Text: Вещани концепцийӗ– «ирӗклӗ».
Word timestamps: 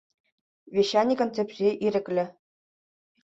Вещани 0.75 1.13
концепцийӗ– 1.21 1.69
«ирӗклӗ». 1.85 2.25